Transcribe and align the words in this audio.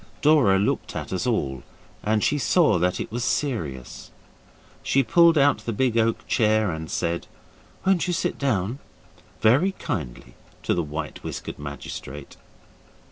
Dora 0.23 0.57
looked 0.57 0.95
at 0.95 1.13
us 1.13 1.27
all, 1.27 1.61
and 2.01 2.23
she 2.23 2.39
saw 2.39 2.79
that 2.79 2.99
it 2.99 3.11
was 3.11 3.23
serious. 3.23 4.09
She 4.81 5.03
pulled 5.03 5.37
out 5.37 5.59
the 5.59 5.71
big 5.73 5.95
oak 5.95 6.25
chair 6.27 6.71
and 6.71 6.89
said, 6.89 7.27
'Won't 7.85 8.07
you 8.07 8.13
sit 8.13 8.39
down?' 8.39 8.79
very 9.41 9.73
kindly 9.73 10.33
to 10.63 10.73
the 10.73 10.81
white 10.81 11.23
whiskered 11.23 11.59
magistrate. 11.59 12.35